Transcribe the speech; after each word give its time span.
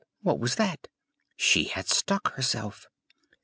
what 0.23 0.39
was 0.39 0.55
that? 0.55 0.87
She 1.37 1.65
had 1.65 1.87
stuck 1.87 2.33
herself. 2.33 2.87